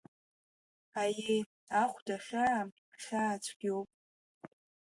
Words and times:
Аиеи, 1.01 1.41
ахәда 1.81 2.17
хьаа, 2.25 2.61
хьаа 3.03 3.35
цәгьоуп. 3.43 3.89